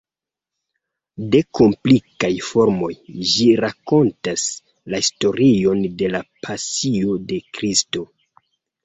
[1.33, 2.89] De komplikaj formoj,
[3.33, 4.47] ĝi rakontas
[4.95, 8.05] la historion de la Pasio de Kristo.